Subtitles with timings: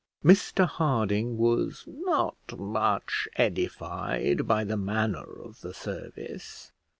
[0.25, 6.71] Mr Harding was not much edified by the manner of the service.